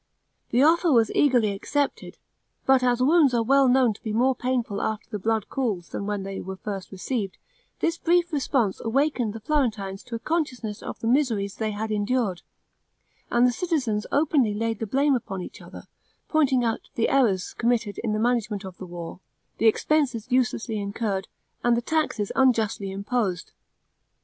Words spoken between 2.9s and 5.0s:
wounds are well known to be more painful